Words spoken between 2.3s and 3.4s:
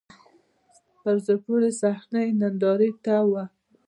نندارې ته و.